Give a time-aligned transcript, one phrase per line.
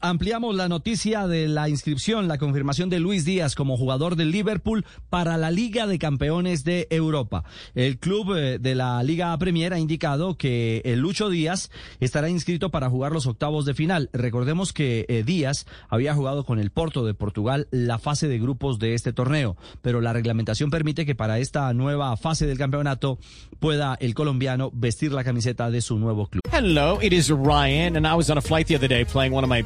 [0.00, 4.86] Ampliamos la noticia de la inscripción, la confirmación de Luis Díaz como jugador del Liverpool
[5.10, 7.44] para la Liga de Campeones de Europa.
[7.74, 11.70] El club eh, de la Liga Premier ha indicado que el Lucho Díaz
[12.00, 14.08] estará inscrito para jugar los octavos de final.
[14.14, 18.78] Recordemos que eh, Díaz había jugado con el Porto de Portugal la fase de grupos
[18.78, 23.18] de este torneo, pero la reglamentación permite que para esta nueva fase del campeonato
[23.60, 26.40] pueda el colombiano vestir la camiseta de su nuevo club.
[26.50, 29.44] Hello, it is Ryan, and I was on a flight the other day playing one
[29.44, 29.65] of my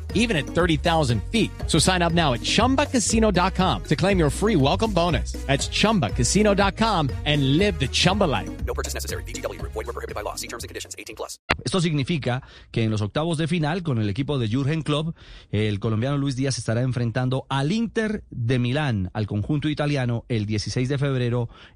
[0.13, 1.51] even at 30,000 feet.
[1.67, 5.33] So sign up now at ChumbaCasino.com to claim your free welcome bonus.
[5.47, 8.49] That's ChumbaCasino.com and live the Chumba life.
[8.65, 9.23] No purchase necessary.
[9.23, 9.61] BGW.
[9.61, 10.35] Void were prohibited by law.
[10.35, 10.95] See terms and conditions.
[10.97, 11.39] 18 plus.
[11.63, 15.15] Esto significa que en los octavos de final con el equipo de Jurgen Klopp,
[15.51, 20.89] el colombiano Luis Díaz estará enfrentando al Inter de Milán, al conjunto italiano, el 16
[20.89, 21.49] de febrero